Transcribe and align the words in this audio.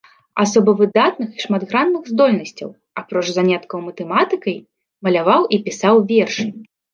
Асоба 0.43 0.71
выдатных 0.77 1.29
і 1.35 1.43
шматгранных 1.43 2.03
здольнасцяў, 2.11 2.69
апроч 3.01 3.23
заняткаў 3.35 3.77
матэматыкай, 3.91 4.57
маляваў 5.05 5.41
і 5.55 5.61
пісаў 5.69 5.95
вершы. 6.15 6.45